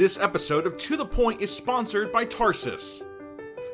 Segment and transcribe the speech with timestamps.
[0.00, 3.02] This episode of To the Point is sponsored by Tarsus.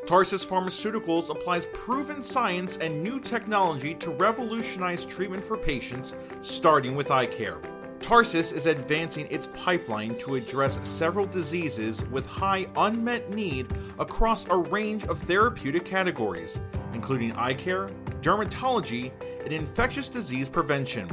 [0.08, 7.12] Tarsus Pharmaceuticals applies proven science and new technology to revolutionize treatment for patients, starting with
[7.12, 7.58] eye care.
[8.00, 13.68] Tarsus is advancing its pipeline to address several diseases with high unmet need
[14.00, 16.58] across a range of therapeutic categories,
[16.92, 17.86] including eye care,
[18.20, 19.12] dermatology,
[19.44, 21.08] and infectious disease prevention.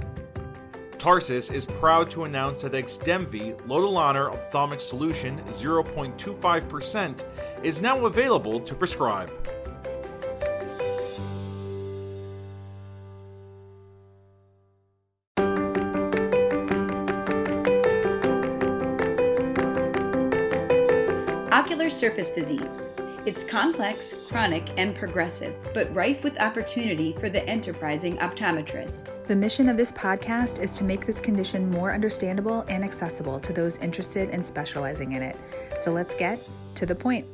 [1.04, 7.26] Tarsus is proud to announce that Xdemvy Lotilaner Ophthalmic Solution 0.25%
[7.62, 9.30] is now available to prescribe.
[21.52, 22.88] Ocular surface disease.
[23.26, 29.08] It's complex, chronic, and progressive, but rife with opportunity for the enterprising optometrist.
[29.28, 33.54] The mission of this podcast is to make this condition more understandable and accessible to
[33.54, 35.38] those interested in specializing in it.
[35.78, 36.38] So let's get
[36.76, 37.26] to the point.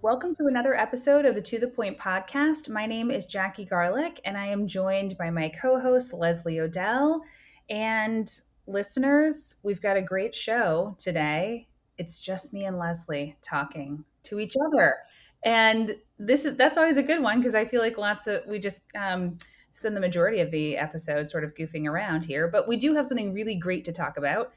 [0.00, 2.70] Welcome to another episode of the To the Point podcast.
[2.70, 7.20] My name is Jackie Garlich, and I am joined by my co host, Leslie O'Dell.
[7.68, 8.26] And
[8.66, 14.54] listeners, we've got a great show today it's just me and Leslie talking to each
[14.66, 14.96] other.
[15.44, 18.58] And this is that's always a good one because I feel like lots of we
[18.58, 19.38] just um,
[19.72, 23.06] spend the majority of the episode sort of goofing around here, but we do have
[23.06, 24.52] something really great to talk about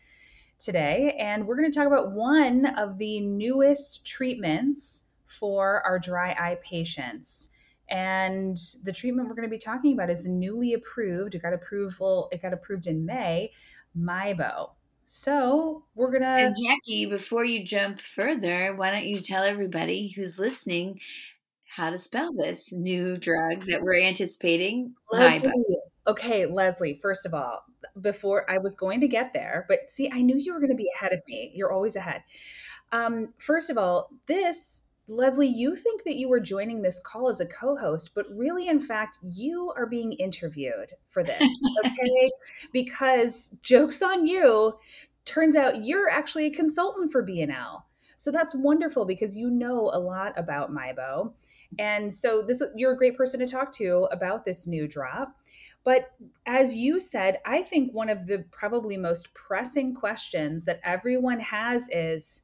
[0.60, 6.32] today, and we're going to talk about one of the newest treatments for our dry
[6.32, 7.50] eye patients.
[7.90, 11.36] And the treatment we're going to be talking about is the newly approved.
[11.36, 12.30] It got approval.
[12.32, 13.52] It got approved in May.
[13.98, 14.72] Miebo.
[15.12, 16.46] So we're gonna.
[16.46, 21.00] And Jackie, before you jump further, why don't you tell everybody who's listening
[21.76, 24.94] how to spell this new drug that we're anticipating?
[25.12, 25.52] Leslie.
[26.06, 26.94] Okay, Leslie.
[26.94, 27.64] First of all,
[28.00, 30.76] before I was going to get there, but see, I knew you were going to
[30.76, 31.54] be ahead of me.
[31.56, 32.22] You're always ahead.
[32.92, 37.42] Um, first of all, this Leslie, you think that you were joining this call as
[37.42, 41.50] a co host, but really, in fact, you are being interviewed for this,
[41.86, 42.32] okay?
[42.72, 44.78] because joke's on you,
[45.26, 47.86] turns out you're actually a consultant for B&L.
[48.18, 51.34] So that's wonderful because you know a lot about Miebo.
[51.78, 55.36] And so this you're a great person to talk to about this new drop.
[55.84, 56.12] But
[56.46, 61.88] as you said, I think one of the probably most pressing questions that everyone has
[61.92, 62.44] is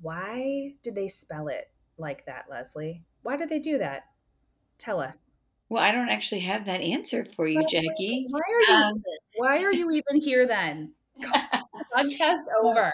[0.00, 3.02] why did they spell it like that, Leslie?
[3.22, 4.04] Why do they do that?
[4.78, 5.22] Tell us.
[5.68, 8.26] Well, I don't actually have that answer for you, Jackie.
[8.28, 8.84] Why are you?
[8.84, 9.02] Um,
[9.36, 10.92] why are you even here then?
[11.22, 12.92] Podcast over.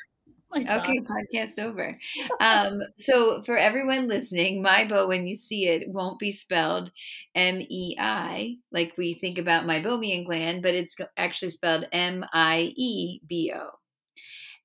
[0.55, 1.99] Oh okay, podcast over.
[2.41, 6.93] Um, so for everyone listening, Miebo, when you see it, won't be spelled
[7.34, 12.73] M E I like we think about meibomian gland, but it's actually spelled M I
[12.77, 13.71] E B O.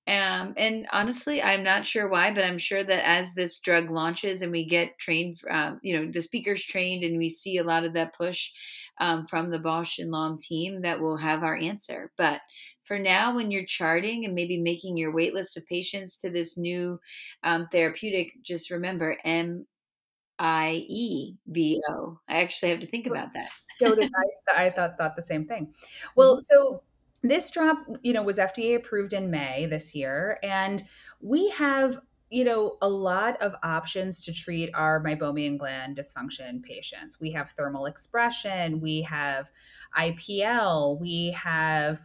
[0.07, 4.41] Um, and honestly, I'm not sure why, but I'm sure that as this drug launches
[4.41, 7.84] and we get trained, um, you know, the speakers trained and we see a lot
[7.84, 8.50] of that push
[9.00, 12.12] um, from the Bausch and Lomb team, that will have our answer.
[12.18, 12.40] But
[12.84, 16.57] for now, when you're charting and maybe making your wait list of patients to this
[16.57, 17.00] new
[17.44, 19.66] um, therapeutic, just remember M
[20.39, 22.19] I E B O.
[22.29, 23.50] I actually have to think about that.
[23.81, 24.09] so did
[24.56, 25.74] I, I thought thought the same thing.
[26.16, 26.45] Well, mm-hmm.
[26.45, 26.84] so
[27.23, 30.81] this drop, you know, was FDA approved in May this year, and
[31.22, 37.22] we have you know, a lot of options to treat our meibomian gland dysfunction patients.
[37.22, 39.50] We have thermal expression, we have
[39.97, 42.00] IPL, we have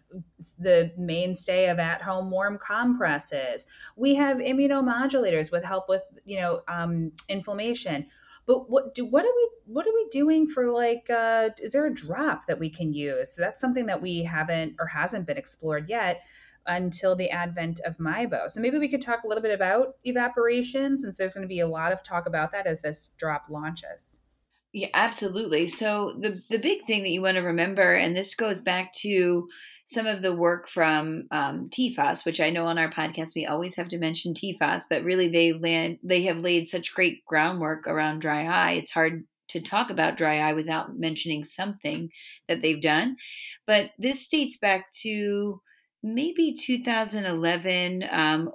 [0.60, 7.10] the mainstay of at-home warm compresses, we have immunomodulators with help with, you know, um,
[7.28, 8.06] inflammation.
[8.46, 11.86] But what do what are we what are we doing for like uh, is there
[11.86, 13.34] a drop that we can use?
[13.34, 16.22] So that's something that we haven't or hasn't been explored yet
[16.66, 18.48] until the advent of Miebo.
[18.48, 21.60] So maybe we could talk a little bit about evaporation since there's going to be
[21.60, 24.20] a lot of talk about that as this drop launches.
[24.72, 25.68] Yeah, absolutely.
[25.68, 29.48] So the the big thing that you want to remember, and this goes back to
[29.84, 33.74] some of the work from um, TFOS, which I know on our podcast we always
[33.76, 38.20] have to mention TFOS, but really they land they have laid such great groundwork around
[38.20, 38.72] dry eye.
[38.72, 42.10] It's hard to talk about dry eye without mentioning something
[42.48, 43.16] that they've done.
[43.66, 45.60] But this dates back to
[46.02, 48.50] maybe 2011, um,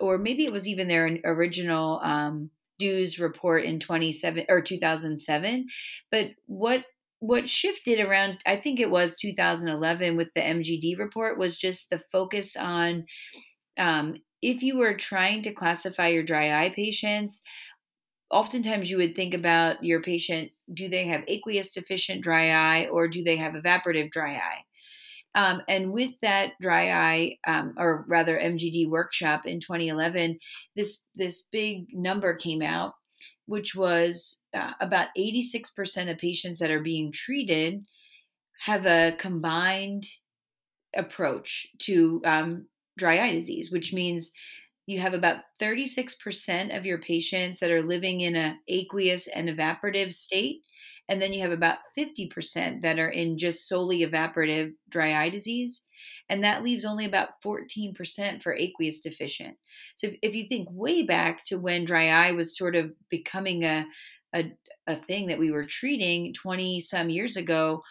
[0.00, 5.66] or maybe it was even their original um, DEWS report in 27 or 2007.
[6.10, 6.84] But what
[7.22, 12.00] what shifted around i think it was 2011 with the mgd report was just the
[12.10, 13.04] focus on
[13.78, 17.42] um, if you were trying to classify your dry eye patients
[18.30, 23.08] oftentimes you would think about your patient do they have aqueous deficient dry eye or
[23.08, 24.64] do they have evaporative dry eye?
[25.34, 30.38] Um, and with that dry eye, um, or rather MGD workshop in 2011,
[30.76, 32.92] this this big number came out,
[33.46, 37.84] which was uh, about 86% of patients that are being treated
[38.64, 40.04] have a combined
[40.94, 42.66] approach to um,
[42.96, 44.32] dry eye disease, which means
[44.86, 50.12] you have about 36% of your patients that are living in a aqueous and evaporative
[50.12, 50.62] state
[51.08, 55.84] and then you have about 50% that are in just solely evaporative dry eye disease.
[56.28, 59.56] And that leaves only about 14% for aqueous deficient.
[59.96, 63.64] So if, if you think way back to when dry eye was sort of becoming
[63.64, 63.84] a,
[64.34, 64.52] a,
[64.86, 67.82] a thing that we were treating 20 some years ago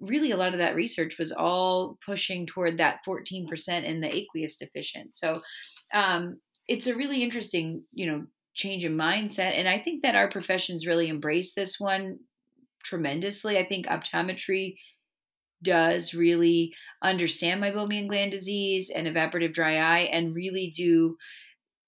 [0.00, 4.56] really a lot of that research was all pushing toward that 14% in the aqueous
[4.56, 5.14] deficient.
[5.14, 5.40] So
[5.94, 8.24] um, it's a really interesting you know
[8.54, 9.56] change in mindset.
[9.56, 12.18] And i think that our professions really embrace this one
[12.82, 13.58] tremendously.
[13.58, 14.76] I think optometry
[15.62, 16.72] does really
[17.02, 21.16] understand meibomian gland disease and evaporative dry eye and really do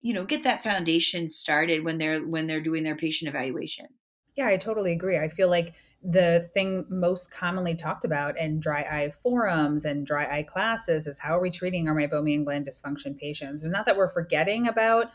[0.03, 3.87] you know get that foundation started when they're when they're doing their patient evaluation.
[4.37, 5.19] Yeah i totally agree.
[5.19, 10.39] I feel like the thing most commonly talked about in dry eye forums and dry
[10.39, 13.65] eye classes is how are we treating our meibomian gland dysfunction patients?
[13.65, 15.11] And not that we're forgetting about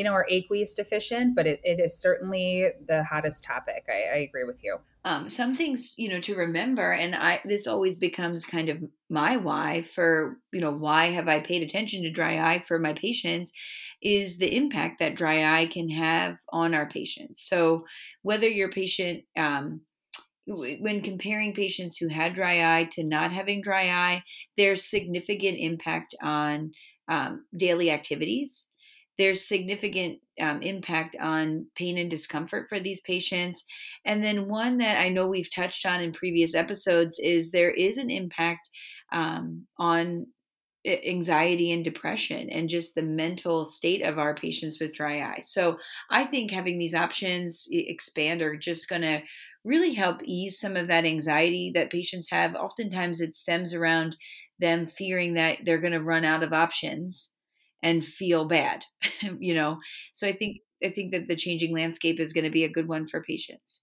[0.00, 3.84] you know are aqueous deficient but it, it is certainly the hottest topic.
[3.86, 4.78] I, I agree with you.
[5.04, 9.36] Um, some things you know to remember and i this always becomes kind of my
[9.36, 13.52] why for you know why have i paid attention to dry eye for my patients
[14.02, 17.46] is the impact that dry eye can have on our patients.
[17.46, 17.84] So
[18.22, 19.82] whether your patient um,
[20.46, 24.24] when comparing patients who had dry eye to not having dry eye,
[24.56, 26.72] there's significant impact on
[27.08, 28.69] um, daily activities.
[29.20, 33.66] There's significant um, impact on pain and discomfort for these patients.
[34.06, 37.98] And then, one that I know we've touched on in previous episodes is there is
[37.98, 38.70] an impact
[39.12, 40.26] um, on
[40.86, 45.40] anxiety and depression and just the mental state of our patients with dry eye.
[45.42, 45.76] So
[46.08, 49.20] I think having these options expand are just going to
[49.64, 52.54] really help ease some of that anxiety that patients have.
[52.54, 54.16] Oftentimes it stems around
[54.58, 57.34] them fearing that they're going to run out of options
[57.82, 58.84] and feel bad,
[59.38, 59.78] you know.
[60.12, 62.88] So I think I think that the changing landscape is going to be a good
[62.88, 63.82] one for patients.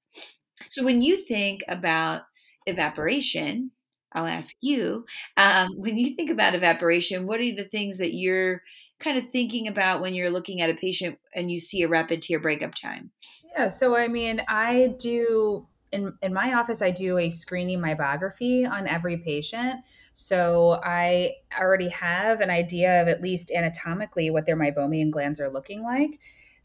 [0.69, 2.23] So when you think about
[2.65, 3.71] evaporation,
[4.13, 5.05] I'll ask you,
[5.35, 8.61] um, when you think about evaporation, what are the things that you're
[8.99, 12.21] kind of thinking about when you're looking at a patient and you see a rapid
[12.21, 13.11] tear breakup time?
[13.55, 18.69] Yeah, so I mean, I do in in my office I do a screening meibography
[18.69, 19.81] on every patient.
[20.13, 25.49] So I already have an idea of at least anatomically what their meibomian glands are
[25.49, 26.19] looking like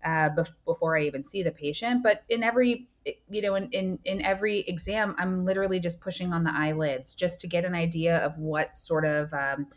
[0.04, 2.02] uh, bef- before I even see the patient.
[2.02, 2.88] But in every
[3.28, 7.40] you know in, in in every exam, I'm literally just pushing on the eyelids just
[7.42, 9.68] to get an idea of what sort of um,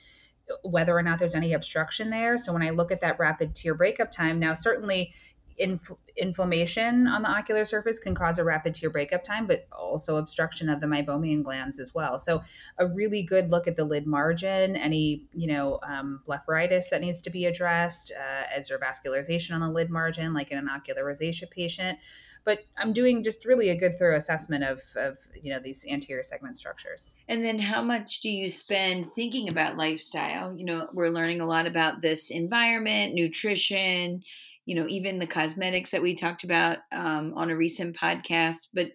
[0.63, 2.37] whether or not there's any obstruction there.
[2.37, 5.13] So when I look at that rapid tear breakup time, now certainly
[5.57, 10.17] inf- inflammation on the ocular surface can cause a rapid tear breakup time, but also
[10.17, 12.17] obstruction of the meibomian glands as well.
[12.17, 12.41] So
[12.77, 17.21] a really good look at the lid margin, any you know um, blepharitis that needs
[17.21, 21.49] to be addressed, uh, is vascularization on the lid margin, like in an ocular rosacea
[21.49, 21.99] patient
[22.45, 26.23] but I'm doing just really a good thorough assessment of, of you know these anterior
[26.23, 27.15] segment structures.
[27.27, 30.55] And then how much do you spend thinking about lifestyle?
[30.55, 34.23] You know, we're learning a lot about this environment, nutrition,
[34.65, 38.67] you know, even the cosmetics that we talked about um, on a recent podcast.
[38.73, 38.87] But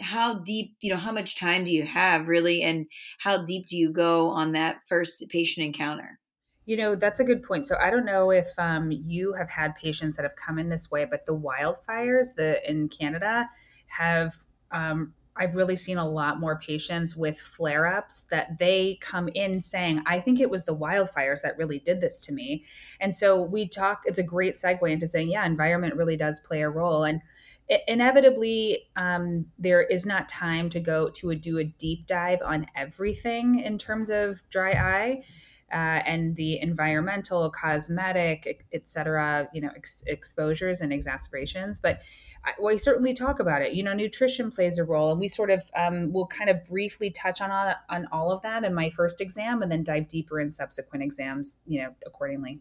[0.00, 2.86] how deep, you know, how much time do you have really, and
[3.18, 6.18] how deep do you go on that first patient encounter?
[6.66, 7.66] You know, that's a good point.
[7.66, 10.90] So I don't know if um, you have had patients that have come in this
[10.90, 13.48] way, but the wildfires the in Canada
[13.86, 14.34] have
[14.72, 19.60] um, I've really seen a lot more patients with flare ups that they come in
[19.60, 22.64] saying, I think it was the wildfires that really did this to me.
[23.00, 26.62] And so we talk, it's a great segue into saying, yeah, environment really does play
[26.62, 27.04] a role.
[27.04, 27.20] And
[27.88, 32.66] inevitably, um, there is not time to go to a, do a deep dive on
[32.76, 35.22] everything in terms of dry eye
[35.72, 41.80] uh, and the environmental, cosmetic, etc., you know, ex- exposures and exacerbations.
[41.80, 42.02] But
[42.44, 43.72] I, we certainly talk about it.
[43.72, 47.10] You know, nutrition plays a role, and we sort of um, will kind of briefly
[47.10, 50.40] touch on all, on all of that in my first exam, and then dive deeper
[50.40, 51.60] in subsequent exams.
[51.66, 52.60] You know, accordingly.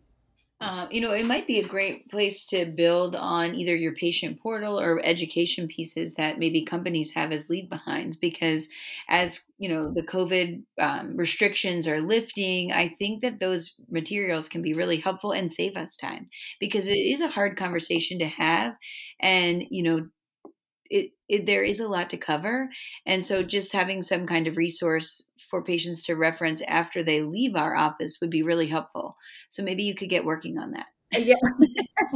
[0.61, 4.39] Uh, you know, it might be a great place to build on either your patient
[4.39, 8.15] portal or education pieces that maybe companies have as lead behinds.
[8.15, 8.69] Because
[9.09, 14.61] as you know, the COVID um, restrictions are lifting, I think that those materials can
[14.61, 16.29] be really helpful and save us time
[16.61, 18.75] because it is a hard conversation to have.
[19.19, 20.07] And you know,
[20.89, 22.69] it, it there is a lot to cover,
[23.05, 27.55] and so just having some kind of resource for patients to reference after they leave
[27.55, 29.17] our office would be really helpful.
[29.49, 30.87] So maybe you could get working on that.
[31.11, 31.35] yeah.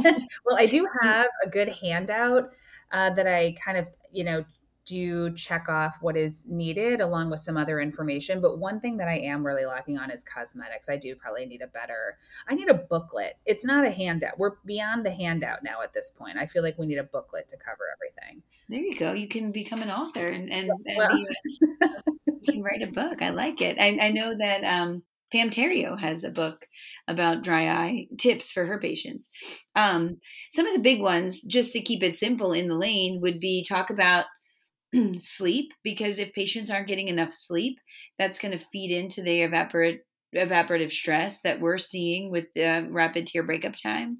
[0.44, 2.52] well, I do have a good handout
[2.92, 4.44] uh, that I kind of, you know,
[4.90, 8.40] do check off what is needed along with some other information.
[8.40, 10.88] But one thing that I am really lacking on is cosmetics.
[10.88, 12.18] I do probably need a better,
[12.48, 13.34] I need a booklet.
[13.46, 14.38] It's not a handout.
[14.38, 16.38] We're beyond the handout now at this point.
[16.38, 18.42] I feel like we need a booklet to cover everything.
[18.68, 19.12] There you go.
[19.12, 21.16] You can become an author and, and, well.
[21.16, 21.86] be,
[22.40, 23.22] you can write a book.
[23.22, 23.78] I like it.
[23.80, 26.66] I, I know that um, Pam Terrio has a book
[27.06, 29.30] about dry eye tips for her patients.
[29.76, 30.18] Um,
[30.50, 33.64] some of the big ones, just to keep it simple in the lane, would be
[33.64, 34.26] talk about
[35.18, 37.78] sleep because if patients aren't getting enough sleep,
[38.18, 40.00] that's going to feed into the evaporate,
[40.34, 44.18] evaporative stress that we're seeing with the rapid tear breakup time.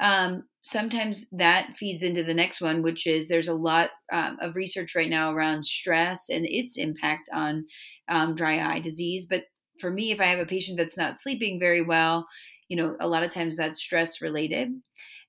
[0.00, 4.54] Um, sometimes that feeds into the next one, which is there's a lot um, of
[4.54, 7.66] research right now around stress and its impact on
[8.08, 9.26] um, dry eye disease.
[9.28, 9.44] But
[9.80, 12.26] for me, if I have a patient that's not sleeping very well,
[12.68, 14.70] you know, a lot of times that's stress related.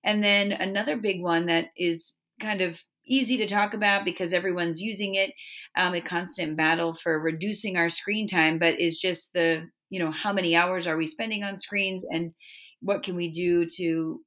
[0.04, 4.82] And then another big one that is kind of easy to talk about because everyone's
[4.82, 5.32] using it,
[5.76, 10.12] um, a constant battle for reducing our screen time, but is just the, you know,
[10.12, 12.34] how many hours are we spending on screens and
[12.82, 14.22] what can we do to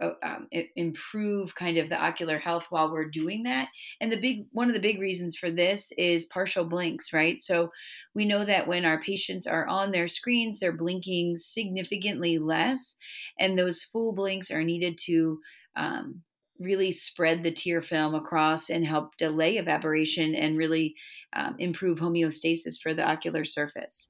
[0.00, 3.68] um, improve kind of the ocular health while we're doing that.
[4.00, 7.40] And the big one of the big reasons for this is partial blinks, right?
[7.40, 7.70] So
[8.14, 12.96] we know that when our patients are on their screens, they're blinking significantly less,
[13.38, 15.40] and those full blinks are needed to
[15.76, 16.22] um,
[16.58, 20.94] really spread the tear film across and help delay evaporation and really
[21.34, 24.08] um, improve homeostasis for the ocular surface.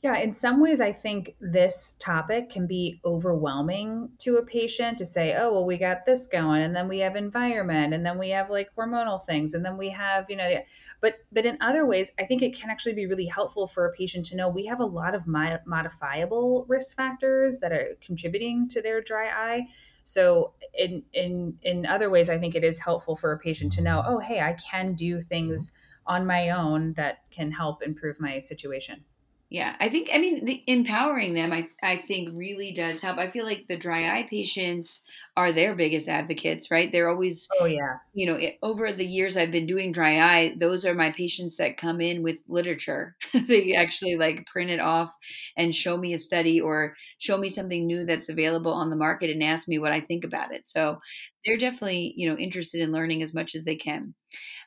[0.00, 5.04] Yeah, in some ways, I think this topic can be overwhelming to a patient to
[5.04, 8.28] say, oh, well, we got this going, and then we have environment, and then we
[8.28, 10.60] have like hormonal things, and then we have, you know,
[11.00, 13.92] but but in other ways, I think it can actually be really helpful for a
[13.92, 18.80] patient to know we have a lot of modifiable risk factors that are contributing to
[18.80, 19.66] their dry eye.
[20.04, 23.82] So in in in other ways, I think it is helpful for a patient to
[23.82, 25.72] know, oh, hey, I can do things
[26.06, 29.04] on my own that can help improve my situation.
[29.50, 33.16] Yeah, I think I mean the empowering them I I think really does help.
[33.16, 35.02] I feel like the dry eye patients
[35.38, 36.92] are their biggest advocates, right?
[36.92, 37.96] They're always Oh yeah.
[38.12, 41.56] You know, it, over the years I've been doing dry eye, those are my patients
[41.56, 43.16] that come in with literature.
[43.32, 45.12] they actually like print it off
[45.56, 49.30] and show me a study or show me something new that's available on the market
[49.30, 50.66] and ask me what I think about it.
[50.66, 50.98] So,
[51.46, 54.14] they're definitely, you know, interested in learning as much as they can.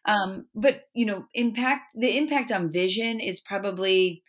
[0.05, 4.23] Um, but, you know, impact the impact on vision is probably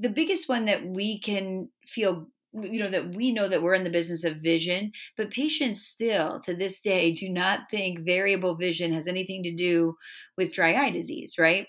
[0.00, 3.84] the biggest one that we can feel you know that we know that we're in
[3.84, 8.92] the business of vision but patients still to this day do not think variable vision
[8.92, 9.94] has anything to do
[10.36, 11.66] with dry eye disease right?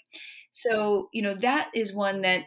[0.49, 2.45] So you know that is one that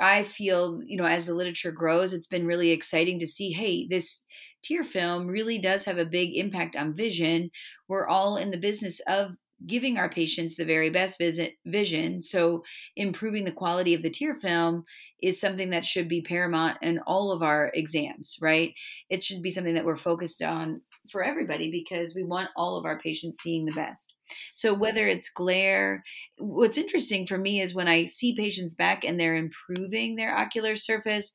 [0.00, 3.86] i feel you know as the literature grows it's been really exciting to see hey
[3.90, 4.24] this
[4.62, 7.50] tear film really does have a big impact on vision.
[7.88, 9.32] We're all in the business of
[9.66, 12.22] giving our patients the very best visit, vision.
[12.22, 12.62] So,
[12.96, 14.84] improving the quality of the tear film
[15.20, 18.72] is something that should be paramount in all of our exams, right?
[19.10, 22.84] It should be something that we're focused on for everybody because we want all of
[22.84, 24.14] our patients seeing the best.
[24.54, 26.04] So, whether it's glare,
[26.38, 30.76] what's interesting for me is when I see patients back and they're improving their ocular
[30.76, 31.34] surface,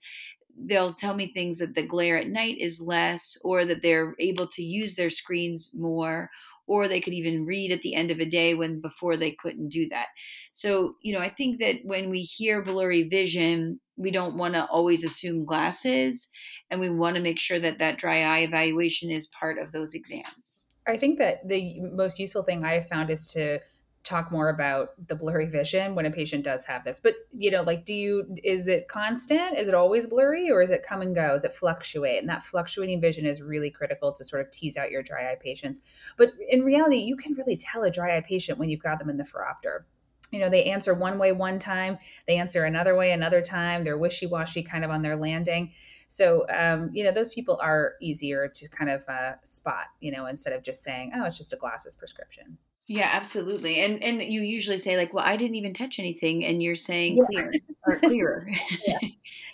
[0.57, 4.47] they'll tell me things that the glare at night is less or that they're able
[4.47, 6.29] to use their screens more
[6.67, 9.69] or they could even read at the end of a day when before they couldn't
[9.69, 10.07] do that.
[10.51, 14.65] So, you know, I think that when we hear blurry vision, we don't want to
[14.67, 16.29] always assume glasses
[16.69, 19.93] and we want to make sure that that dry eye evaluation is part of those
[19.93, 20.65] exams.
[20.87, 23.59] I think that the most useful thing I have found is to
[24.03, 26.99] talk more about the blurry vision when a patient does have this.
[26.99, 29.57] But you know, like, do you is it constant?
[29.57, 31.33] Is it always blurry, or is it come and go?
[31.33, 32.19] Is it fluctuate?
[32.19, 35.37] And that fluctuating vision is really critical to sort of tease out your dry eye
[35.41, 35.81] patients.
[36.17, 39.09] But in reality, you can really tell a dry eye patient when you've got them
[39.09, 39.83] in the phoropter.
[40.31, 43.83] You know, they answer one way one time, they answer another way another time.
[43.83, 45.71] They're wishy washy kind of on their landing.
[46.07, 50.25] So, um, you know, those people are easier to kind of uh, spot, you know,
[50.25, 52.57] instead of just saying, oh, it's just a glasses prescription.
[52.87, 53.79] Yeah, absolutely.
[53.79, 57.17] And and you usually say like, "Well, I didn't even touch anything," and you're saying
[57.17, 57.47] yeah.
[57.47, 57.51] clear
[57.85, 58.51] or clearer.
[58.85, 58.99] Yeah.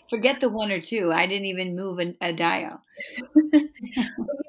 [0.09, 1.12] Forget the one or two.
[1.13, 2.81] I didn't even move a, a dial.
[3.53, 3.69] you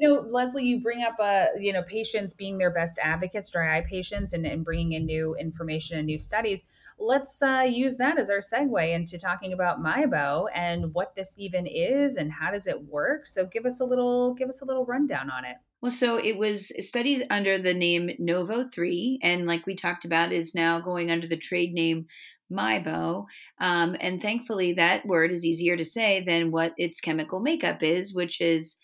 [0.00, 3.82] know, Leslie, you bring up, uh, you know, patients being their best advocates, dry eye
[3.86, 6.64] patients, and, and bringing in new information and new studies.
[6.98, 11.66] Let's uh, use that as our segue into talking about MIEBO and what this even
[11.66, 13.26] is and how does it work.
[13.26, 15.58] So, give us a little, give us a little rundown on it.
[15.82, 20.54] Well, so it was studies under the name NOV03, and like we talked about, is
[20.54, 22.06] now going under the trade name
[22.52, 23.26] Miebo.
[23.60, 28.14] Um, and thankfully, that word is easier to say than what its chemical makeup is,
[28.14, 28.76] which is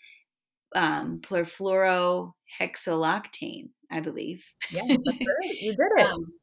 [0.75, 1.21] um,
[3.91, 4.43] I believe.
[4.71, 5.55] Yeah, that's right.
[5.59, 6.07] You did it.
[6.07, 6.33] Um,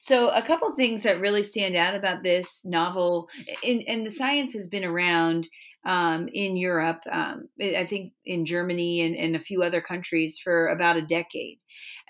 [0.00, 3.28] so, a couple things that really stand out about this novel,
[3.64, 5.48] and, and the science has been around
[5.84, 10.68] um, in Europe, um, I think in Germany and, and a few other countries for
[10.68, 11.58] about a decade.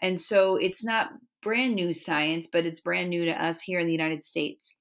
[0.03, 1.11] And so it's not
[1.43, 4.77] brand new science, but it's brand new to us here in the United States.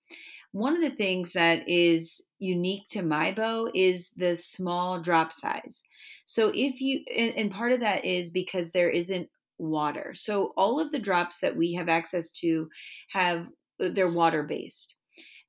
[0.51, 5.83] One of the things that is unique to Miebo is the small drop size.
[6.25, 9.29] So if you, and, and part of that is because there isn't
[9.59, 10.13] water.
[10.15, 12.69] So all of the drops that we have access to
[13.11, 14.95] have, they're water based.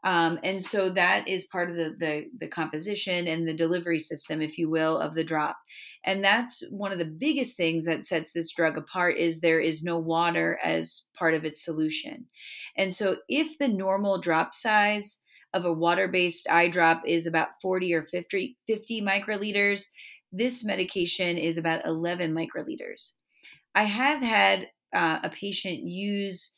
[0.03, 4.41] Um, and so that is part of the, the, the composition and the delivery system,
[4.41, 5.59] if you will, of the drop.
[6.05, 9.83] And that's one of the biggest things that sets this drug apart is there is
[9.83, 12.27] no water as part of its solution.
[12.77, 15.21] And so if the normal drop size
[15.53, 19.85] of a water-based eye drop is about 40 or 50, 50 microliters,
[20.33, 23.13] this medication is about 11 microliters.
[23.75, 26.53] I have had uh, a patient use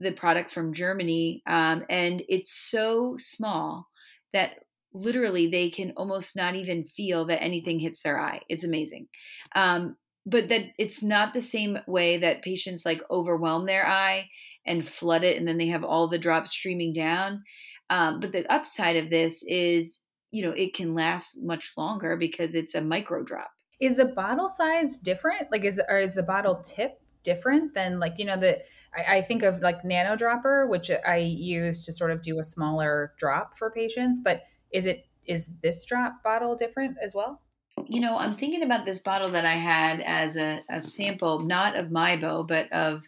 [0.00, 3.88] the product from Germany, um, and it's so small
[4.32, 4.52] that
[4.92, 8.40] literally they can almost not even feel that anything hits their eye.
[8.48, 9.08] It's amazing.
[9.54, 14.28] Um, but that it's not the same way that patients like overwhelm their eye
[14.66, 17.42] and flood it, and then they have all the drops streaming down.
[17.90, 22.54] Um, but the upside of this is, you know, it can last much longer because
[22.54, 23.50] it's a micro drop.
[23.80, 25.50] Is the bottle size different?
[25.50, 28.58] Like, is the, or is the bottle tip different than like you know the
[28.96, 33.12] I, I, think of like Nanodropper which i use to sort of do a smaller
[33.18, 37.42] drop for patients but is it is this drop bottle different as well
[37.84, 41.76] you know i'm thinking about this bottle that i had as a, a sample not
[41.76, 43.02] of Miebo but of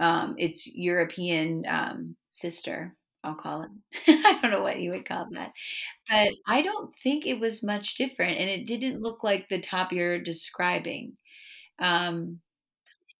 [0.00, 3.70] um, its european um, sister I'll call it.
[4.26, 5.52] I don't know what you would call that.
[6.10, 8.36] But I don't think it was much different.
[8.36, 11.16] And it didn't look like the top you're describing.
[11.78, 12.40] Um,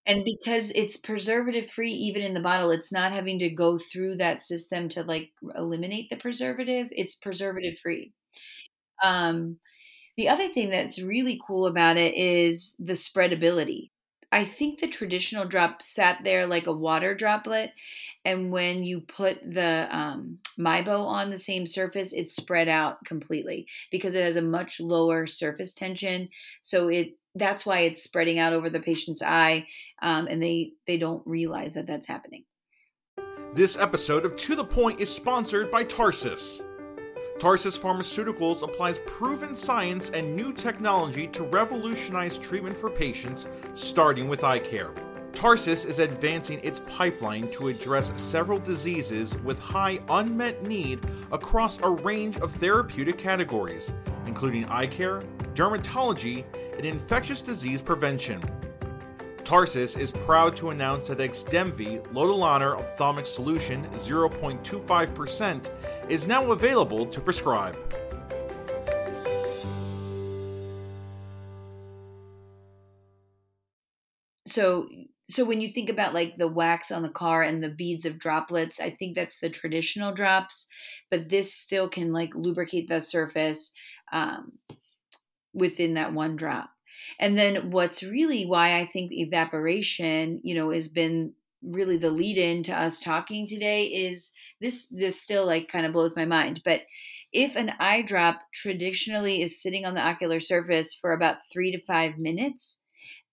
[0.07, 4.17] and because it's preservative free even in the bottle it's not having to go through
[4.17, 8.13] that system to like eliminate the preservative it's preservative free
[9.03, 9.59] um,
[10.17, 13.91] the other thing that's really cool about it is the spreadability
[14.33, 17.73] i think the traditional drop sat there like a water droplet
[18.25, 24.15] and when you put the um, on the same surface, it's spread out completely because
[24.15, 26.29] it has a much lower surface tension.
[26.63, 29.67] So it that's why it's spreading out over the patient's eye,
[30.03, 32.45] um, and they they don't realize that that's happening.
[33.53, 36.63] This episode of To the Point is sponsored by Tarsus.
[37.39, 44.45] Tarsus Pharmaceuticals applies proven science and new technology to revolutionize treatment for patients, starting with
[44.45, 44.93] eye care.
[45.35, 51.01] Tarsus is advancing its pipeline to address several diseases with high unmet need
[51.33, 53.93] across a range of therapeutic categories,
[54.27, 55.21] including eye care,
[55.55, 56.45] dermatology,
[56.77, 58.41] and infectious disease prevention.
[59.45, 65.71] Tarsus is proud to announce that Xdemvy Lotilaner Ophthalmic Solution 0.25%
[66.09, 67.77] is now available to prescribe.
[74.47, 74.89] So
[75.29, 78.19] so when you think about like the wax on the car and the beads of
[78.19, 80.67] droplets i think that's the traditional drops
[81.11, 83.73] but this still can like lubricate the surface
[84.13, 84.53] um,
[85.55, 86.71] within that one drop.
[87.19, 91.33] And then what's really why i think evaporation you know has been
[91.63, 95.93] really the lead in to us talking today is this this still like kind of
[95.93, 96.83] blows my mind but
[97.33, 101.81] if an eye drop traditionally is sitting on the ocular surface for about three to
[101.85, 102.79] five minutes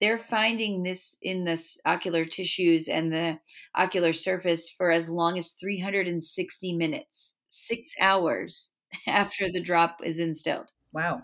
[0.01, 3.39] they're finding this in the ocular tissues and the
[3.75, 8.71] ocular surface for as long as 360 minutes, six hours
[9.07, 10.67] after the drop is instilled.
[10.91, 11.23] Wow.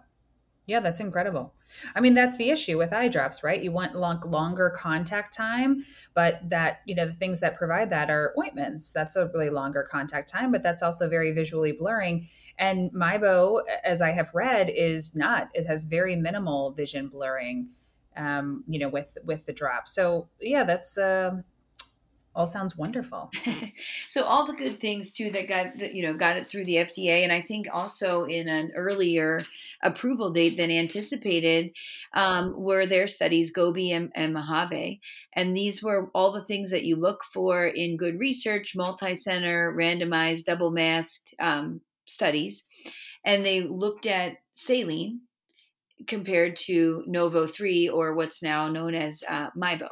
[0.68, 1.54] Yeah, that's incredible.
[1.96, 3.62] I mean, that's the issue with eye drops, right?
[3.62, 5.82] You want long, longer contact time,
[6.14, 8.92] but that, you know, the things that provide that are ointments.
[8.92, 12.28] That's a really longer contact time, but that's also very visually blurring.
[12.60, 15.50] And Miebo, as I have read, is not.
[15.54, 17.70] It has very minimal vision blurring
[18.18, 19.88] um, you know, with with the drop.
[19.88, 21.42] So yeah, that's uh,
[22.38, 23.32] all sounds wonderful.
[24.08, 26.76] so all the good things too that got that you know got it through the
[26.76, 29.44] FDA, and I think also in an earlier
[29.82, 31.72] approval date than anticipated
[32.14, 35.02] um, were their studies Gobi and, and Mojave,
[35.34, 40.46] and these were all the things that you look for in good research, multi-center, randomized,
[40.46, 42.66] double masked um, studies,
[43.26, 45.22] and they looked at saline
[46.06, 49.90] compared to NOV03 or what's now known as uh, Miebo.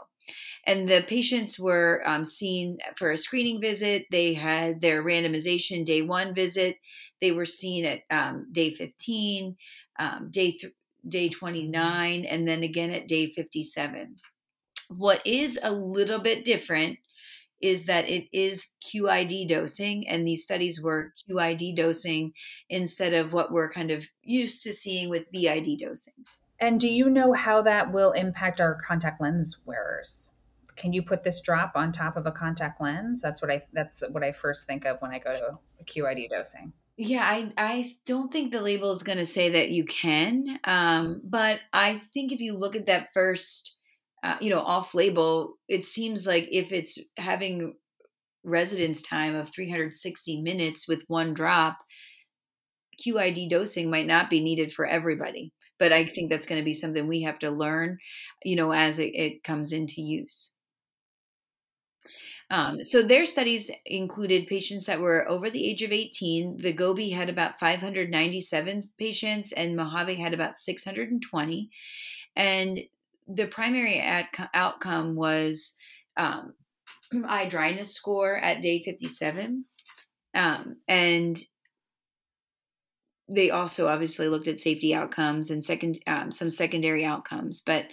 [0.66, 4.06] And the patients were um, seen for a screening visit.
[4.12, 6.78] They had their randomization day one visit.
[7.22, 9.56] They were seen at um, day 15,
[10.00, 10.74] um, day, th-
[11.08, 14.16] day 29, and then again at day 57.
[14.90, 16.98] What is a little bit different
[17.62, 22.34] is that it is QID dosing, and these studies were QID dosing
[22.70, 26.26] instead of what we're kind of used to seeing with BID dosing.
[26.60, 30.36] And do you know how that will impact our contact lens wearers?
[30.76, 33.22] Can you put this drop on top of a contact lens?
[33.22, 36.74] That's what I that's what I first think of when I go to QID dosing.
[36.98, 41.22] Yeah, I I don't think the label is going to say that you can, um,
[41.24, 43.76] but I think if you look at that first
[44.26, 47.76] uh, you know, off label, it seems like if it's having
[48.44, 51.78] residence time of 360 minutes with one drop,
[53.06, 55.54] QID dosing might not be needed for everybody.
[55.78, 58.00] But I think that's going to be something we have to learn,
[58.44, 60.54] you know, as it, it comes into use.
[62.50, 66.58] Um, so their studies included patients that were over the age of 18.
[66.62, 71.70] The Gobi had about 597 patients, and Mojave had about 620.
[72.36, 72.80] And
[73.28, 75.76] the primary ad- outcome was
[76.18, 76.54] um,
[77.28, 79.66] eye dryness score at day 57.
[80.34, 81.40] Um, and
[83.28, 87.62] they also obviously looked at safety outcomes and second um, some secondary outcomes.
[87.62, 87.86] But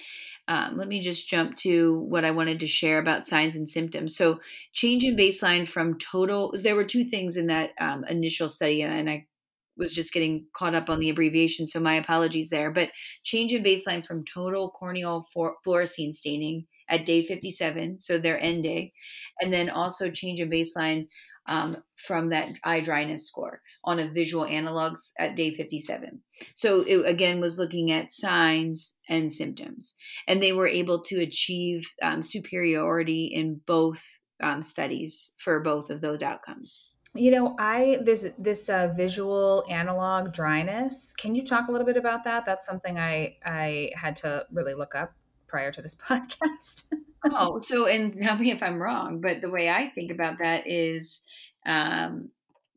[0.48, 4.16] um, let me just jump to what I wanted to share about signs and symptoms.
[4.16, 4.40] So,
[4.72, 6.52] change in baseline from total.
[6.60, 9.26] There were two things in that um, initial study, and, and I
[9.76, 12.70] was just getting caught up on the abbreviation, so my apologies there.
[12.70, 12.90] But
[13.24, 18.92] change in baseline from total corneal fluorescein staining at day 57, so their end day,
[19.40, 21.06] and then also change in baseline
[21.46, 26.22] um, from that eye dryness score on a visual analogs at day 57.
[26.54, 29.94] So it again was looking at signs and symptoms,
[30.28, 34.02] and they were able to achieve um, superiority in both
[34.42, 36.91] um, studies for both of those outcomes.
[37.14, 41.12] You know, I this this uh, visual analog dryness.
[41.14, 42.46] Can you talk a little bit about that?
[42.46, 45.12] That's something I I had to really look up
[45.46, 46.94] prior to this podcast.
[47.30, 50.66] oh, so and tell me if I'm wrong, but the way I think about that
[50.66, 51.22] is
[51.66, 52.30] um,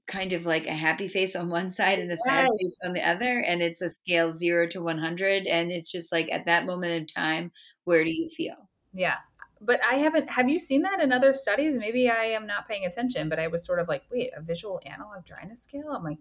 [0.08, 3.08] kind of like a happy face on one side and a sad face on the
[3.08, 6.66] other, and it's a scale zero to one hundred, and it's just like at that
[6.66, 7.52] moment in time,
[7.86, 8.70] where do you feel?
[8.94, 9.16] Yeah,
[9.62, 10.30] but I haven't.
[10.30, 11.78] Have you seen that in other studies?
[11.78, 14.82] Maybe I am not paying attention, but I was sort of like, wait, a visual
[14.86, 15.90] analog dryness scale?
[15.92, 16.18] I'm like,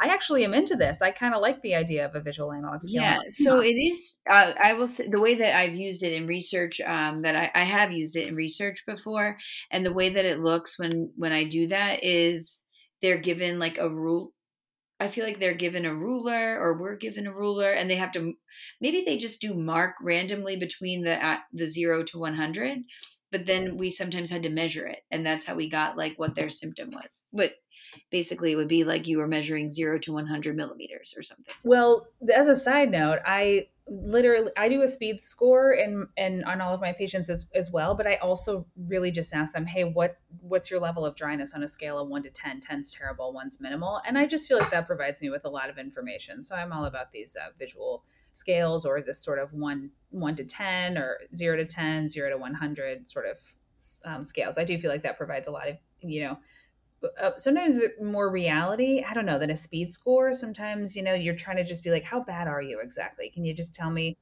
[0.00, 1.02] I actually am into this.
[1.02, 3.02] I kind of like the idea of a visual analog scale.
[3.02, 3.20] Yeah.
[3.30, 4.20] So it is.
[4.28, 6.80] Uh, I will say the way that I've used it in research.
[6.80, 9.38] Um, that I, I have used it in research before,
[9.70, 12.64] and the way that it looks when when I do that is
[13.02, 14.32] they're given like a rule
[15.00, 18.12] I feel like they're given a ruler or we're given a ruler and they have
[18.12, 18.34] to
[18.80, 22.78] maybe they just do mark randomly between the uh, the 0 to 100
[23.30, 26.34] but then we sometimes had to measure it and that's how we got like what
[26.34, 27.52] their symptom was but
[28.10, 31.54] basically it would be like you were measuring 0 to 100 millimeters or something.
[31.64, 36.60] Well as a side note i literally i do a speed score and and on
[36.60, 39.84] all of my patients as, as well but i also really just ask them hey
[39.84, 43.34] what what's your level of dryness on a scale of 1 to 10 10's terrible
[43.34, 44.00] 1's minimal.
[44.06, 46.42] And i just feel like that provides me with a lot of information.
[46.42, 50.44] So i'm all about these uh, visual scales or this sort of 1 1 to
[50.44, 53.38] 10 or 0 to 10 0 to 100 sort of
[54.04, 54.58] um, scales.
[54.58, 56.38] I do feel like that provides a lot of you know
[57.20, 60.32] uh, sometimes more reality i don't know than a speed score.
[60.32, 63.30] Sometimes you know you're trying to just be like how bad are you exactly?
[63.30, 64.16] Can you just tell me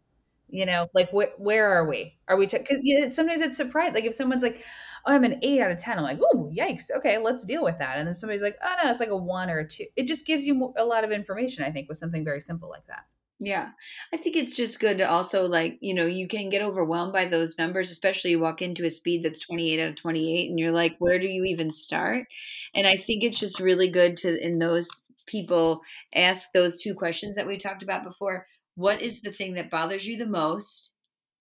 [0.48, 2.16] you know like wh- where are we?
[2.28, 4.64] Are we because t- sometimes it's surprise like if someone's like
[5.06, 7.78] oh i'm an 8 out of 10 i'm like oh yikes okay let's deal with
[7.78, 7.98] that.
[7.98, 10.26] And then somebody's like oh no it's like a 1 or a 2 it just
[10.26, 13.04] gives you a lot of information i think with something very simple like that
[13.38, 13.70] yeah.
[14.12, 17.27] I think it's just good to also like, you know, you can get overwhelmed by
[17.27, 20.72] those numbers, especially you walk into a speed that's 28 out of 28 and you're
[20.72, 22.27] like, where do you even start?
[22.75, 24.88] And I think it's just really good to, in those
[25.27, 25.83] people,
[26.14, 28.46] ask those two questions that we talked about before.
[28.75, 30.92] What is the thing that bothers you the most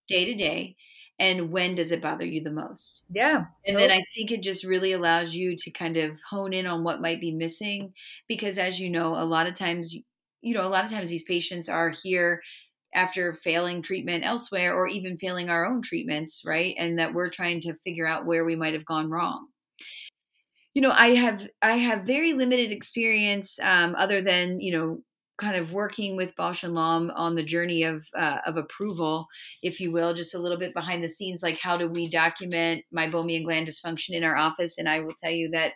[0.07, 0.75] day to day?
[1.17, 3.05] And when does it bother you the most?
[3.09, 3.45] Yeah.
[3.65, 3.87] And totally.
[3.87, 6.99] then I think it just really allows you to kind of hone in on what
[6.99, 7.93] might be missing.
[8.27, 9.95] Because as you know, a lot of times
[10.45, 12.41] you know, a lot of times these patients are here
[12.93, 16.75] after failing treatment elsewhere or even failing our own treatments, right?
[16.77, 19.47] And that we're trying to figure out where we might have gone wrong.
[20.75, 25.01] You know, I have I have very limited experience um, other than you know
[25.37, 29.25] kind of working with Bausch and Lomb on the journey of uh, of approval,
[29.63, 32.83] if you will, just a little bit behind the scenes, like how do we document
[32.95, 34.77] meibomian gland dysfunction in our office?
[34.77, 35.73] And I will tell you that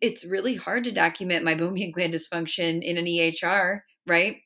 [0.00, 4.38] it's really hard to document meibomian gland dysfunction in an EHR, right?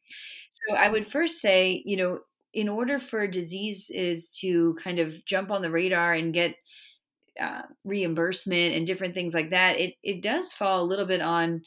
[0.51, 2.21] So I would first say, you know,
[2.53, 6.57] in order for diseases to kind of jump on the radar and get
[7.41, 11.63] uh, reimbursement and different things like that, it it does fall a little bit on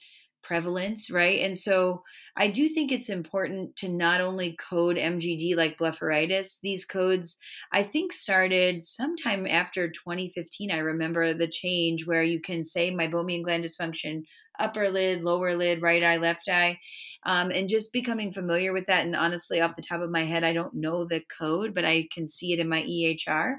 [0.47, 1.41] prevalence, right?
[1.41, 2.03] And so
[2.37, 6.61] I do think it's important to not only code MGD like blepharitis.
[6.61, 7.37] These codes,
[7.73, 10.71] I think, started sometime after 2015.
[10.71, 14.23] I remember the change where you can say meibomian gland dysfunction,
[14.57, 16.79] upper lid, lower lid, right eye, left eye,
[17.25, 19.05] um, and just becoming familiar with that.
[19.05, 22.07] And honestly, off the top of my head, I don't know the code, but I
[22.13, 23.55] can see it in my EHR.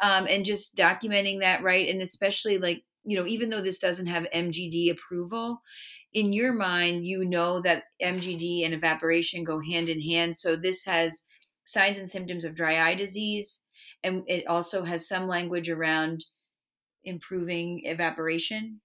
[0.00, 4.06] Um, and just documenting that right, and especially like you know, even though this doesn't
[4.06, 5.60] have MGD approval,
[6.14, 10.36] in your mind, you know that MGD and evaporation go hand in hand.
[10.36, 11.24] So this has
[11.64, 13.64] signs and symptoms of dry eye disease,
[14.04, 16.24] and it also has some language around
[17.02, 18.80] improving evaporation.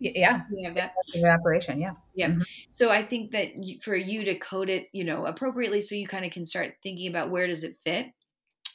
[0.00, 1.80] Yeah, you have that evaporation.
[1.80, 2.28] Yeah, yeah.
[2.28, 2.42] Mm-hmm.
[2.70, 3.48] So I think that
[3.82, 7.08] for you to code it, you know, appropriately, so you kind of can start thinking
[7.08, 8.06] about where does it fit.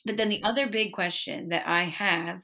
[0.06, 2.42] But then the other big question that I have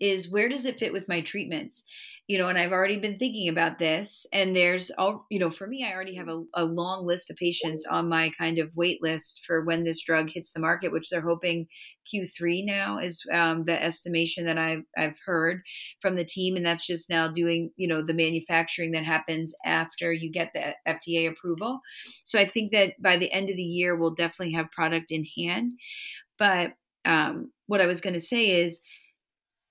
[0.00, 1.82] is where does it fit with my treatments?
[2.30, 4.24] You know, and I've already been thinking about this.
[4.32, 7.36] And there's all, you know, for me, I already have a, a, long list of
[7.36, 11.10] patients on my kind of wait list for when this drug hits the market, which
[11.10, 11.66] they're hoping
[12.06, 15.62] Q3 now is um, the estimation that I've, I've heard
[16.00, 16.54] from the team.
[16.54, 20.74] And that's just now doing, you know, the manufacturing that happens after you get the
[20.86, 21.80] FDA approval.
[22.22, 25.26] So I think that by the end of the year, we'll definitely have product in
[25.36, 25.72] hand.
[26.38, 28.80] But um, what I was going to say is,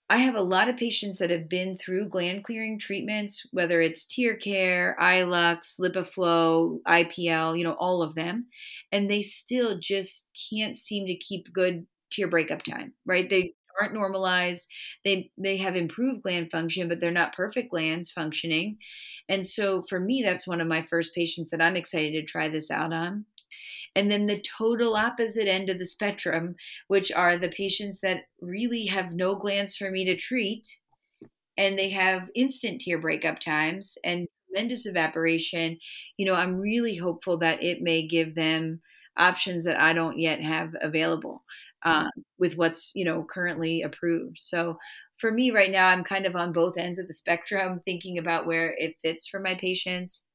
[0.10, 4.06] I have a lot of patients that have been through gland clearing treatments, whether it's
[4.08, 8.48] TearCare, iLux, LipiFlow, IPL, you know, all of them,
[8.92, 13.30] and they still just can't seem to keep good tear breakup time, right?
[13.30, 14.68] They aren't normalized.
[15.06, 18.80] They they have improved gland function, but they're not perfect glands functioning.
[19.30, 22.50] And so for me, that's one of my first patients that I'm excited to try
[22.50, 23.26] this out on.
[24.00, 26.56] And then the total opposite end of the spectrum,
[26.88, 30.80] which are the patients that really have no glands for me to treat
[31.58, 35.78] and they have instant tear breakup times and tremendous evaporation.
[36.18, 38.82] You know, I'm really hopeful that it may give them
[39.18, 41.44] options that I don't yet have available
[41.84, 44.38] um, with what's, you know, currently approved.
[44.40, 44.78] So
[45.18, 48.48] for me right now, I'm kind of on both ends of the spectrum, thinking about
[48.48, 50.29] where it fits for my patients.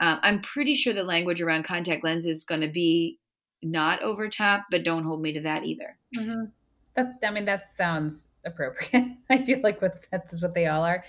[0.00, 3.18] Um, I'm pretty sure the language around contact lenses is going to be
[3.62, 5.98] not over top, but don't hold me to that either.
[6.16, 6.44] Mm-hmm.
[6.94, 9.16] That I mean, that sounds appropriate.
[9.30, 11.04] I feel like what that's what they all are.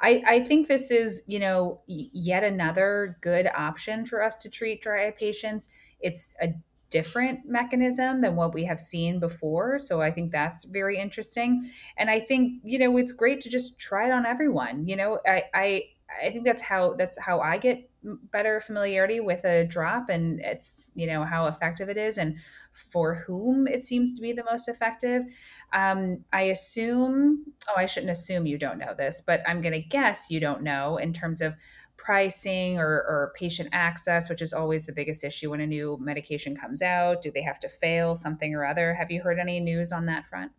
[0.00, 4.82] I I think this is you know yet another good option for us to treat
[4.82, 5.70] dry eye patients.
[6.00, 6.54] It's a
[6.90, 9.78] different mechanism than what we have seen before.
[9.78, 11.68] So I think that's very interesting.
[11.96, 14.86] And I think, you know, it's great to just try it on everyone.
[14.86, 15.82] You know, I I
[16.24, 17.90] I think that's how that's how I get
[18.32, 22.36] better familiarity with a drop and it's you know how effective it is and
[22.76, 25.24] for whom it seems to be the most effective.
[25.72, 29.80] Um, I assume, oh, I shouldn't assume you don't know this, but I'm going to
[29.80, 31.54] guess you don't know in terms of
[31.96, 36.54] pricing or, or patient access, which is always the biggest issue when a new medication
[36.54, 37.22] comes out.
[37.22, 38.94] Do they have to fail something or other?
[38.94, 40.52] Have you heard any news on that front?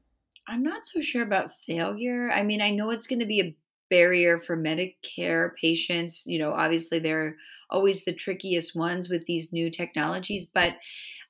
[0.47, 2.31] I'm not so sure about failure.
[2.31, 3.55] I mean, I know it's going to be a
[3.89, 6.23] barrier for Medicare patients.
[6.25, 7.35] You know, obviously they're
[7.69, 10.75] always the trickiest ones with these new technologies, but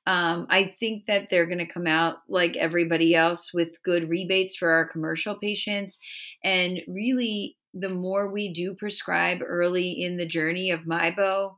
[0.06, 4.56] um, I think that they're going to come out like everybody else with good rebates
[4.56, 5.98] for our commercial patients.
[6.42, 11.56] And really, the more we do prescribe early in the journey of MIEBO,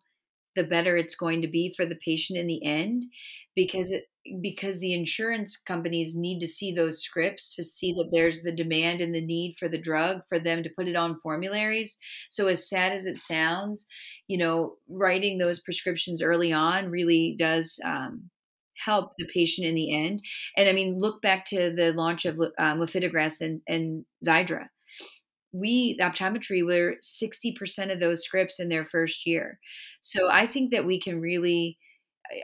[0.57, 3.05] the better it's going to be for the patient in the end
[3.55, 4.05] because it,
[4.43, 9.01] because the insurance companies need to see those scripts to see that there's the demand
[9.01, 11.99] and the need for the drug for them to put it on formularies.
[12.29, 13.87] So, as sad as it sounds,
[14.29, 18.31] you know, writing those prescriptions early on really does um,
[18.85, 20.23] help the patient in the end.
[20.57, 22.83] And I mean, look back to the launch of um,
[23.41, 24.67] and, and Xiidra.
[25.53, 29.59] We, the optometry, were 60% of those scripts in their first year.
[30.01, 31.79] So I think that we can really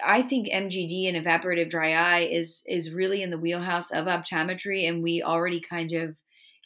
[0.04, 4.88] I think MGD and evaporative dry eye is is really in the wheelhouse of optometry,
[4.88, 6.16] and we already kind of,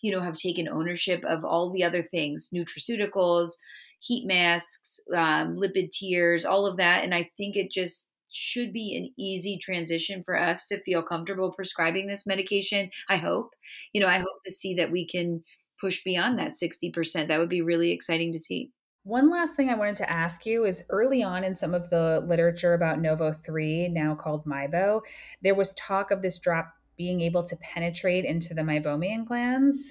[0.03, 3.53] you know, have taken ownership of all the other things, nutraceuticals,
[4.00, 8.96] heat masks, um, lipid tears, all of that, and I think it just should be
[8.96, 12.90] an easy transition for us to feel comfortable prescribing this medication.
[13.09, 13.50] I hope,
[13.92, 15.42] you know, I hope to see that we can
[15.81, 17.29] push beyond that 60%.
[17.29, 18.71] That would be really exciting to see.
[19.03, 22.23] One last thing I wanted to ask you is early on in some of the
[22.27, 25.01] literature about NOV03, now called MIEBO,
[25.43, 29.90] there was talk of this drop being able to penetrate into the meibomian glands.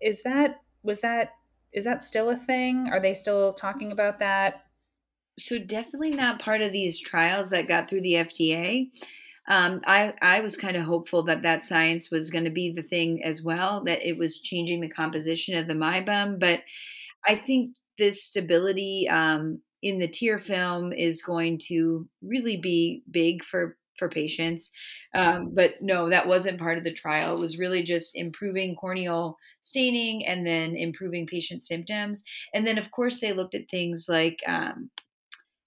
[0.00, 1.30] Is that was that
[1.72, 2.88] is that still a thing?
[2.92, 4.62] Are they still talking about that?
[5.36, 8.86] So definitely not part of these trials that got through the FDA.
[9.48, 12.82] Um, I I was kind of hopeful that that science was going to be the
[12.82, 16.38] thing as well, that it was changing the composition of the meibum.
[16.38, 16.60] But
[17.26, 23.44] I think this stability um, in the tear film is going to really be big
[23.44, 24.70] for for patients.
[25.14, 27.36] Um, but no, that wasn't part of the trial.
[27.36, 32.24] It was really just improving corneal staining and then improving patient symptoms.
[32.52, 34.90] And then, of course, they looked at things like, um,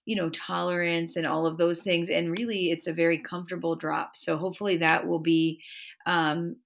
[0.08, 2.10] you know, tolerance and all of those things.
[2.10, 4.16] And really, it's a very comfortable drop.
[4.16, 5.60] So hopefully, that will be.
[6.06, 6.56] Um,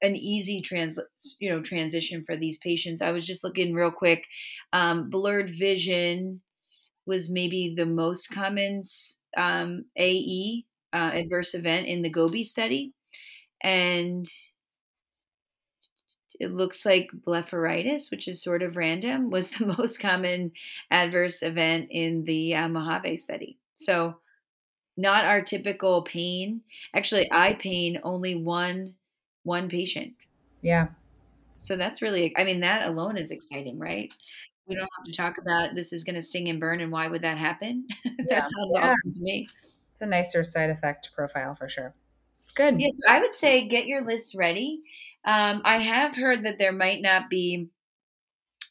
[0.00, 0.96] an easy trans
[1.40, 4.28] you know transition for these patients i was just looking real quick
[4.72, 6.40] um, blurred vision
[7.04, 8.82] was maybe the most common
[9.36, 12.92] um, ae uh, adverse event in the Gobi study.
[13.62, 14.26] And
[16.40, 20.52] it looks like blepharitis, which is sort of random, was the most common
[20.90, 23.58] adverse event in the uh, Mojave study.
[23.74, 24.18] So,
[24.96, 26.62] not our typical pain.
[26.94, 28.94] Actually, eye pain only one
[29.44, 30.14] one patient.
[30.62, 30.88] Yeah.
[31.56, 34.12] So that's really, I mean, that alone is exciting, right?
[34.66, 37.08] We don't have to talk about this is going to sting and burn, and why
[37.08, 37.86] would that happen?
[38.04, 38.40] Yeah.
[38.40, 38.90] that sounds Yeah.
[38.90, 39.48] awesome to me.
[39.92, 41.94] It's a nicer side effect profile for sure.
[42.42, 42.80] It's good.
[42.80, 44.82] Yes, I would say get your list ready.
[45.24, 47.68] Um, I have heard that there might not be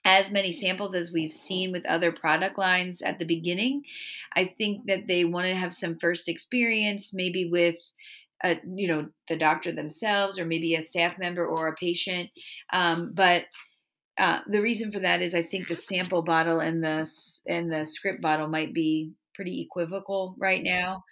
[0.08, 3.84] as many samples as we've seen with other product lines at the beginning.
[4.36, 7.76] I think that they want to have some first experience, maybe with
[8.44, 12.30] a, you know the doctor themselves, or maybe a staff member or a patient.
[12.72, 13.46] Um, but
[14.18, 17.10] uh, the reason for that is I think the sample bottle and the
[17.48, 21.04] and the script bottle might be pretty equivocal right now,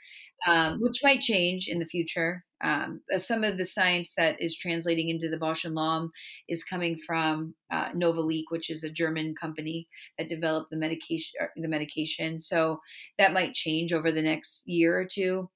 [0.47, 2.45] um, which might change in the future.
[2.63, 6.11] Um, some of the science that is translating into the Bausch and Lomb
[6.49, 11.33] is coming from uh, Novaliq, which is a German company that developed the medication.
[11.41, 12.79] uh, The medication, so
[13.17, 15.49] that might change over the next year or two.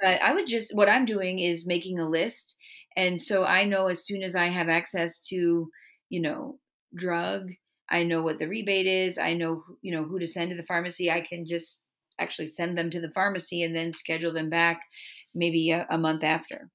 [0.00, 2.56] But I would just what I'm doing is making a list,
[2.96, 5.70] and so I know as soon as I have access to,
[6.08, 6.60] you know,
[6.94, 7.50] drug,
[7.90, 9.18] I know what the rebate is.
[9.18, 11.10] I know you know who to send to the pharmacy.
[11.10, 11.86] I can just
[12.18, 14.82] actually send them to the pharmacy and then schedule them back
[15.34, 16.70] maybe a, a month after.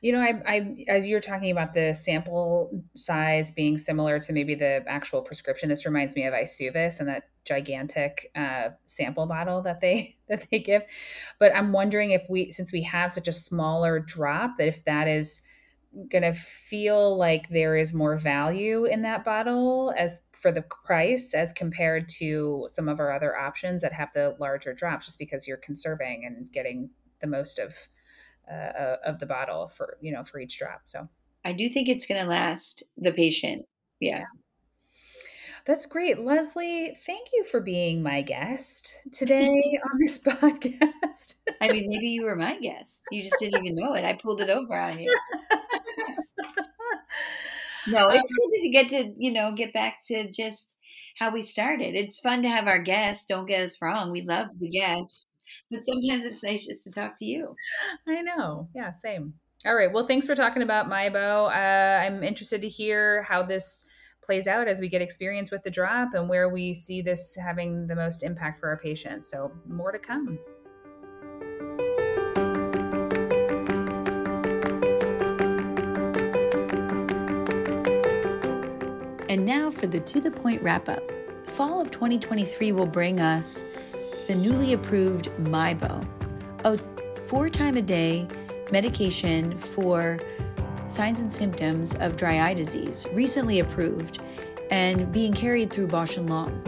[0.00, 4.54] You know, I, I as you're talking about the sample size being similar to maybe
[4.54, 9.80] the actual prescription, this reminds me of Eysuvis and that gigantic uh, sample bottle that
[9.80, 10.82] they that they give.
[11.38, 15.08] But I'm wondering if we, since we have such a smaller drop, that if that
[15.08, 15.42] is
[16.10, 21.32] going to feel like there is more value in that bottle as for the price
[21.32, 25.48] as compared to some of our other options that have the larger drops, just because
[25.48, 27.88] you're conserving and getting the most of
[28.52, 30.82] uh, of the bottle for you know for each drop.
[30.84, 31.08] So
[31.46, 33.64] I do think it's going to last the patient.
[34.00, 34.24] Yeah.
[35.64, 36.94] that's great, Leslie.
[37.06, 39.48] Thank you for being my guest today
[39.92, 41.36] on this podcast.
[41.62, 43.00] I mean, maybe you were my guest.
[43.10, 44.04] You just didn't even know it.
[44.04, 45.18] I pulled it over on you.
[47.86, 50.76] No, it's good to get to, you know, get back to just
[51.18, 51.94] how we started.
[51.94, 53.24] It's fun to have our guests.
[53.26, 54.10] Don't get us wrong.
[54.10, 55.18] We love the guests.
[55.70, 57.54] But sometimes it's nice just to talk to you.
[58.08, 58.68] I know.
[58.74, 59.34] Yeah, same.
[59.66, 59.92] All right.
[59.92, 61.48] Well, thanks for talking about Miebo.
[61.48, 63.86] Uh, I'm interested to hear how this
[64.22, 67.86] plays out as we get experience with the drop and where we see this having
[67.86, 69.30] the most impact for our patients.
[69.30, 70.38] So, more to come.
[79.34, 81.10] And now for the to the point wrap up.
[81.44, 83.64] Fall of 2023 will bring us
[84.28, 86.06] the newly approved Miebo,
[86.64, 86.78] a
[87.22, 88.28] four time a day
[88.70, 90.20] medication for
[90.86, 94.22] signs and symptoms of dry eye disease, recently approved
[94.70, 96.62] and being carried through Bausch and Lomb.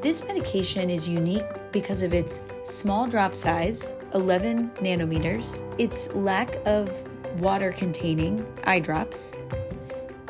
[0.00, 6.90] This medication is unique because of its small drop size, 11 nanometers, its lack of
[7.38, 9.34] water containing eye drops,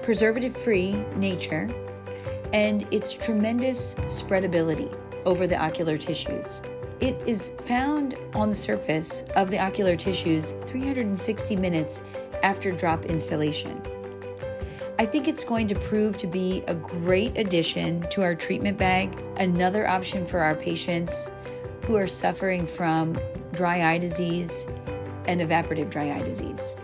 [0.06, 1.68] preservative free nature,
[2.52, 6.60] and its tremendous spreadability over the ocular tissues.
[7.00, 12.02] It is found on the surface of the ocular tissues 360 minutes
[12.44, 13.82] after drop installation.
[15.00, 19.20] I think it's going to prove to be a great addition to our treatment bag,
[19.38, 21.32] another option for our patients
[21.84, 23.16] who are suffering from
[23.54, 24.68] dry eye disease
[25.26, 26.76] and evaporative dry eye disease.